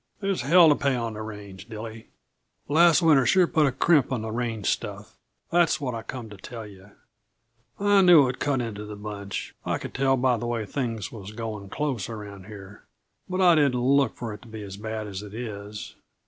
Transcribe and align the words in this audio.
There's 0.19 0.41
hell 0.41 0.67
to 0.69 0.75
pay 0.75 0.95
on 0.95 1.13
the 1.13 1.21
range, 1.21 1.69
Dilly. 1.69 2.07
Last 2.67 3.03
winter 3.03 3.23
sure 3.23 3.45
put 3.45 3.67
a 3.67 3.71
crimp 3.71 4.11
in 4.11 4.23
the 4.23 4.31
range 4.31 4.65
stuff 4.65 5.15
that's 5.51 5.79
what 5.79 5.93
I 5.93 6.01
come 6.01 6.27
to 6.31 6.37
tell 6.37 6.65
yuh. 6.65 6.89
I 7.79 8.01
knew 8.01 8.23
it 8.23 8.25
would 8.25 8.39
cut 8.39 8.61
into 8.61 8.83
the 8.85 8.95
bunch. 8.95 9.53
I 9.63 9.77
could 9.77 9.93
tell 9.93 10.17
by 10.17 10.37
the 10.37 10.47
way 10.47 10.65
things 10.65 11.11
was 11.11 11.31
going 11.33 11.69
close 11.69 12.09
around 12.09 12.47
here 12.47 12.83
but 13.29 13.41
I 13.41 13.53
didn't 13.53 13.79
look 13.79 14.15
for 14.15 14.33
it 14.33 14.41
to 14.41 14.47
be 14.47 14.63
as 14.63 14.75
bad 14.75 15.05
as 15.05 15.21
it 15.21 15.35
is. 15.35 15.93